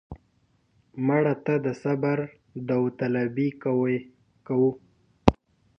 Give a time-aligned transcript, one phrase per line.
[1.07, 2.17] مړه ته د صبر
[2.69, 3.49] داوطلبي
[4.47, 4.71] کوو